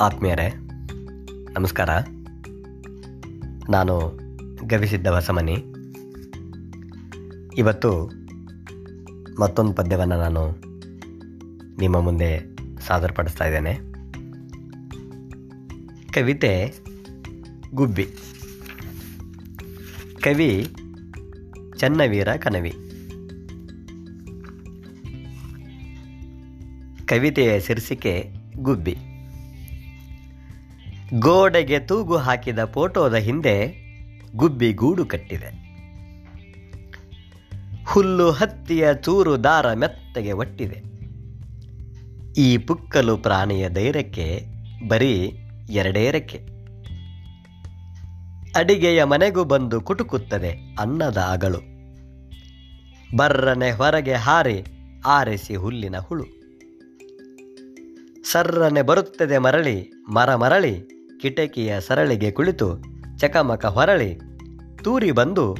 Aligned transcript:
ಆತ್ಮೀಯರೇ, 0.00 0.48
ನಮಸ್ಕಾರ. 1.58 1.88
ನಾನು 3.70 4.18
ಗವಿಸಿದ್ದ 4.66 5.06
ಹೊಸಮನಿ 5.06 5.64
ಇವತ್ತು 7.56 8.10
ಮತ್ತೊಂದು 9.40 9.74
ಪದ್ಯವನ್ನು 9.74 10.16
ನಾನು 10.16 10.50
ನಿಮ್ಮ 11.78 12.00
ಮುಂದೆ 12.00 12.56
ಸಾದರಪಡಿಸ್ತಾ 12.80 13.44
ಇದ್ದೇನೆ. 13.44 13.74
ಕವಿತೆ 16.12 16.74
ಗುಬ್ಬಿ. 17.74 18.06
ಕವಿ 20.20 20.74
ಚನ್ನವೀರ 21.78 22.32
ಕನವಿ. 22.32 22.74
ಕವಿತೆಯ 27.06 27.60
ಶೀರ್ಷಿಕೆ 27.60 28.34
ಗುಬ್ಬಿ. 28.58 28.96
ಗೋಡೆಗೆ 31.12 31.78
ತೂಗು 31.78 32.16
ಹಾಕಿದ 32.16 32.64
ಫೋಟೋದ 32.64 33.14
ಹಿಂದೆ 33.14 33.84
ಗುಬ್ಬಿ 34.36 34.72
ಗೂಡು 34.72 35.04
ಕಟ್ಟಿದೆ. 35.04 35.64
ಹುಲ್ಲು 37.86 38.30
ಹತ್ತಿಯ 38.30 38.88
ಚೂರು 39.02 39.44
ದಾರ 39.44 39.74
ಮೆತ್ತಗೆ 39.74 40.32
ಒಟ್ಟಿದೆ. 40.32 40.82
ಈ 42.40 42.58
ಪುಕ್ಕಲು 42.58 43.16
ಪ್ರಾಣಿಯ 43.16 43.68
ಧೈರ್ಯಕ್ಕೆ 43.68 44.46
ಬರೀ 44.88 45.38
ಎರಡೇ 45.70 46.10
ರೆಕ್ಕೆ 46.10 46.38
ಅಡಿಗೆಯ 48.56 49.04
ಮನೆಗೂ 49.04 49.44
ಬಂದು 49.44 49.80
ಕುಟುಕುತ್ತದೆ 49.80 50.76
ಅನ್ನದ 50.80 51.16
ಅಗಳು. 51.16 51.58
ಬರ್ರನೆ 53.16 53.70
ಹೊರಗೆ 53.70 54.14
ಹಾರಿ 54.14 54.64
ಆರಿಸಿ 55.06 55.54
ಹುಲ್ಲಿನ 55.54 55.98
ಹುಳು. 55.98 56.24
ಸರ್ರನೆ 58.32 58.82
ಬರುತ್ತದೆ 58.82 59.38
ಮರಳಿ 59.38 59.92
ಮರ 60.08 60.34
ಮರಳಿ 60.34 60.93
ಕಿಟಕಿಯ 61.24 61.80
ಸರಳಿಗೆ 61.80 62.30
ಕುಳಿತು 62.30 62.82
ಚಕಮಕ 63.18 63.66
ಹೊರಳಿ. 63.66 64.18
ತೂರಿ 64.84 65.10
ಬಂದು 65.10 65.56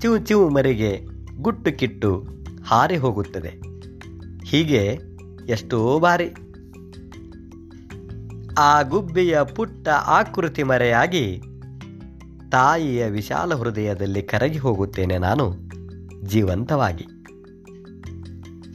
ಚಿವು 0.00 0.18
ಚಿವು 0.18 0.48
ಮರಿಗೆ 0.48 1.04
ಗುಟ್ಟು 1.40 1.72
ಕಿಟ್ಟು 1.72 2.26
ಹಾರಿ 2.64 2.96
ಹೋಗುತ್ತದೆ. 2.96 3.60
ಹೀಗೆ 4.44 5.00
ಎಷ್ಟೋ 5.48 5.98
ಬಾರಿ. 5.98 6.30
ಆ 8.58 8.82
ಗುಬ್ಬಿಯ 8.82 9.38
ಪುಟ್ಟ 9.56 9.88
ಆಕೃತಿ 9.88 10.62
ಮರೆಯಾಗಿ 10.62 11.42
ತಾಯಿಯ 12.52 13.06
ವಿಶಾಲ 13.06 13.54
ಹೃದಯದಲ್ಲಿ 13.54 14.22
ಕರಗಿ 14.22 14.58
ಹೋಗುತ್ತೇನೆ 14.58 15.18
ನಾನು, 15.18 15.54
ಜೀವಂತವಾಗಿ. 16.22 17.06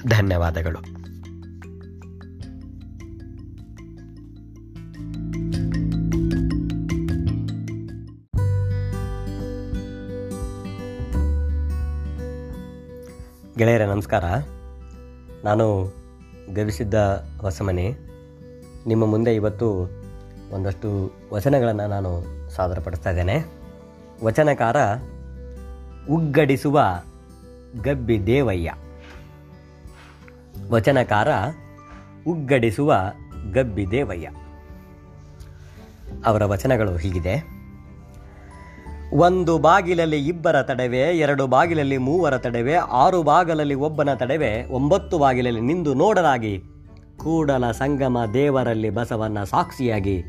ಧನ್ಯವಾದಗಳು. 0.08 0.98
ಗೆಳೆಯರ, 13.58 13.86
ನಮಸ್ಕಾರ. 13.86 14.24
ನಾನು 15.44 15.94
ಗವಿಸಿದ್ದ 16.54 16.94
ಹೊಸಮನೆ. 17.42 17.96
ನಿಮ್ಮ 18.88 19.06
ಮುಂದೆ 19.06 19.36
ಇವತ್ತು 19.36 19.90
ಒಂದಷ್ಟು 20.52 21.12
ವಚನಗಳನ್ನು 21.34 21.88
ನಾನು 21.88 22.24
ಸಾದರಪಡಿಸ್ತಾ 22.50 23.10
ಇದ್ದೇನೆ. 23.10 23.46
ವಚನಕಾರ, 24.24 24.78
ಉಗ್ಗಡಿಸುವ 26.10 26.84
ಗಬ್ಬಿ 27.84 28.26
ದೇವಯ್ಯ. 28.26 28.74
ವಚನಕಾರ, 30.70 31.28
ಉಗ್ಗಡಿಸುವ 32.28 32.96
ಗಬ್ಬಿ 33.52 33.92
ದೇವಯ್ಯ. 33.92 34.30
ಅವರ 36.26 36.46
ವಚನಗಳು 36.46 36.98
ಹೀಗಿದೆ. 36.98 37.57
ಒಂದು 39.14 39.58
ಬಾಗಿಲಲ್ಲಿ 39.58 40.28
ಇಬ್ಬರ 40.28 40.62
ತಡೆವೆ, 40.62 40.98
ಎರಡು 40.98 41.48
ಬಾಗಿಲಲ್ಲಿ 41.48 41.98
ಮೂವರ 41.98 42.38
ತಡೆವೆ, 42.38 42.76
ಆರು 42.76 43.24
ಬಾಗಿಲಲ್ಲಿ 43.24 43.74
ಒಬ್ಬನ 43.74 44.14
ತಡೆವೆ, 44.14 44.66
ಒಂಬತ್ತು 44.72 45.18
ಬಾಗಿಲಲ್ಲಿ 45.18 45.62
ನಿಂದು 45.62 45.94
ನೋಡಲಾಗಿ 45.94 46.64
ಕೂಡಲ 47.18 47.72
ಸಂಗಮ 47.72 48.18
ದೇವರಲ್ಲಿ 48.34 48.90
ಬಸವನ್ನ 48.90 49.44
ಸಾಕ್ಷಿಯಾಗಿ. 49.44 50.24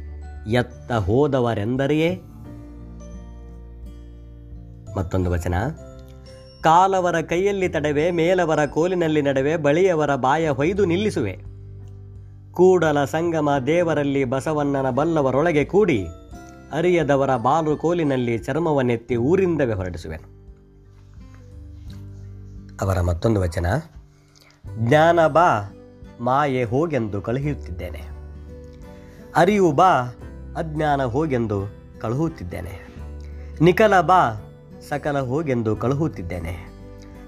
ಎತ್ತ 0.52 0.92
ಹೋದವರೆಂದರೆಯೇ? 0.92 2.20
ಮತ್ತೊಂದು 4.96 5.30
ವಚನ. 5.30 5.54
ಕಾಲವರ 6.62 7.20
ಕೈಯಲ್ಲಿ 7.20 7.68
ತಡೆವೆ, 7.68 8.10
ಮೇಲವರ 8.10 8.66
ಕೋಲಿನಲ್ಲಿ 8.66 9.22
ನಡುವೆ, 9.22 9.56
ಬಳಿಯವರ 9.56 10.14
ಬಾಯ 10.14 10.48
ಹೊಯ್ದು 10.48 10.84
ನಿಲ್ಲಿಸುವೆ. 10.84 11.38
ಕೂಡಲ 12.52 13.04
ಸಂಗಮ 13.04 13.50
ದೇವರಲ್ಲಿ 13.66 14.24
ಬಸವಣ್ಣನ 14.24 14.90
ಬಲ್ಲವರೊಳಗೆ 14.90 15.64
ಕೂಡಿ. 15.64 16.06
ಅರಿಯದವರ 16.72 17.36
ಬಾಲು 17.36 17.76
ಕೋಲಿನಲ್ಲಿ 17.76 18.38
ಚರ್ಮವನ್ನೆತ್ತಿ 18.38 19.16
ಊರಿಂದವೇ 19.16 19.72
ಹೊರಡಿಸುವೆನು. 19.72 20.38
ಅವರ 22.80 23.00
ಮತ್ತೊಂದು 23.00 23.40
ವಚನ, 23.40 23.66
ಜ್ಞಾನ 24.76 25.26
ಬಾ, 25.26 25.74
ಮಾಯೆ 26.20 26.64
ಹೋಗೆಂದು 26.64 27.20
ಕಳುಹಿಸುತ್ತಿದ್ದೇನೆ 27.20 28.02
ಅರಿವು 29.36 29.72
ಬಾ, 29.72 30.00
ಅಜ್ಞಾನ 30.56 31.04
ಹೋಗೆಂದು 31.04 31.62
ಕಳುಹುತ್ತಿದ್ದೇನೆ. 32.00 32.94
ನಿಖಲ 33.60 34.00
ಬಾ, 34.00 34.50
ಸಕಲ 34.88 35.18
ಹೋಗೆಂದು 35.18 35.76
ಕಳುಹುತ್ತಿದ್ದೇನೆ. 35.76 36.68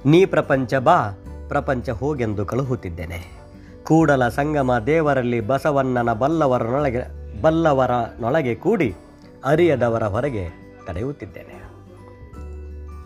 ನೀ 0.06 0.26
ಪ್ರಪಂಚ 0.26 0.74
ಬಾ, 0.74 1.10
ಪ್ರಪಂಚ 1.48 1.90
ಹೋಗೆಂದು 1.90 2.46
ಕಳುಹುತ್ತಿದ್ದೇನೆ. 2.46 3.40
ಕೂಡಲ 3.82 4.28
ಸಂಗಮ 4.28 4.78
ದೇವರಲ್ಲಿ 4.86 5.40
ಬಸವಣ್ಣನ 5.40 6.12
ಬಲ್ಲವರನೊಳಗೆ 6.12 7.20
ಬಲ್ಲವರನೊಳಗೆ 7.42 8.54
ಕೂಡಿ 8.54 8.94
ಅರಿಯದವರ 9.44 10.02
ಹೊರಗೆ 10.02 10.48
ತಡೆಯುತ್ತಿದ್ದೇನೆ 10.86 11.70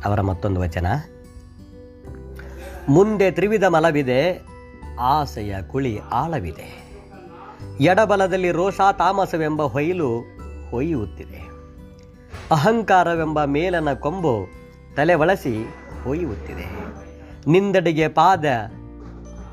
ಅವರ 0.05 0.21
ಮತ್ತೊಂದು 0.21 0.61
ವಚನ. 0.61 0.87
ಮುಂದೆ 2.89 3.31
ತ್ರಿವಿಧ 3.31 3.65
ಮಲವಿದೆ, 3.65 4.47
ಆಸೆಯ 5.01 5.57
ಕುಳಿ 5.63 5.99
ಆಳವಿದೆ. 5.99 6.85
ಎಡಬಲದಲ್ಲಿ 7.81 8.51
ರೋಷಾ 8.51 8.93
ತಾಮಸವೆಂಬ 8.93 9.63
ಹೊಯ್ಲು 9.63 10.21
ಹೊಯ್ಯುತ್ತಿದೆ. 10.71 11.41
ಅಹಂಕಾರವೆಂಬ 12.51 13.45
ಮೇಲನ 13.45 13.93
ಕೊಂಬು 13.93 14.47
ತಲೆ 14.97 15.17
ಬಳಸಿ 15.17 15.75
ಹೊಯ್ಯುತ್ತಿದೆ. 16.05 16.67
ನಿಂದಡಿಗೆ 17.51 18.09
ಪಾದ 18.09 18.45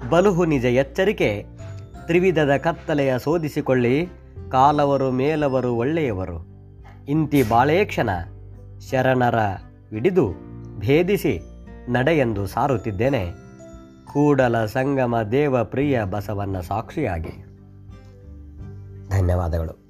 ಬಲುಹು 0.09 0.45
ನಿಜ 0.45 0.65
ಎಚ್ಚರಿಕೆ, 0.65 1.45
ತ್ರಿವಿಧದ 2.05 2.57
ಕತ್ತಲೆಯ 2.57 3.19
ಶೋಧಿಸಿಕೊಳ್ಳಿ 3.23 4.07
ಕಾಲವರು 4.51 5.11
ಮೇಲವರು 5.11 5.73
ಒಳ್ಳೆಯವರು. 5.73 6.51
ಇಂತಿ 7.07 7.43
ಬಾಳೇಕ್ಷಣ 7.43 8.09
ಶರಣರ 8.91 9.39
ಹಿಡಿದು 9.89 10.33
ಭೇದಿಸಿ 10.79 11.41
ನಡೆಯೆಂದು 11.89 12.47
ಸಾರುತ್ತಿದ್ದೇನೆ. 12.47 13.31
ಕೂಡಲ 14.05 14.65
ಸಂಗಮ 14.65 15.21
ದೇವ 15.21 15.63
ಪ್ರಿಯ 15.63 16.03
ಬಸವನ್ನ 16.03 16.59
ಸಾಕ್ಷಿಯಾಗಿ. 16.59 17.43
ಧನ್ಯವಾದಗಳು. 19.09 19.80